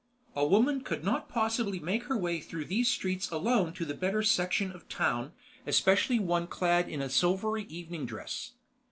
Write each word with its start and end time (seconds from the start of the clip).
A 0.35 0.43
woman 0.43 0.81
could 0.81 1.03
not 1.03 1.29
possibly 1.29 1.79
make 1.79 2.05
her 2.05 2.17
way 2.17 2.39
through 2.39 2.65
these 2.65 2.89
streets 2.89 3.29
alone 3.29 3.71
to 3.73 3.85
the 3.85 3.93
better 3.93 4.23
section 4.23 4.71
of 4.71 4.89
town, 4.89 5.31
especially 5.67 6.17
one 6.17 6.47
clad 6.47 6.89
in 6.89 7.03
a 7.03 7.07
silvery 7.09 7.65
evening 7.65 8.07
dress. 8.07 8.53